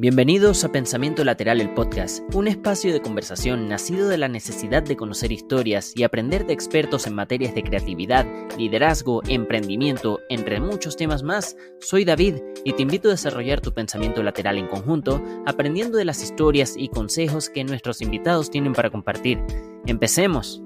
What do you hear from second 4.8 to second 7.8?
de conocer historias y aprender de expertos en materias de